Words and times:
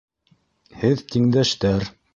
Һеҙ 0.85 1.05
тиңдәштәр. 1.15 1.91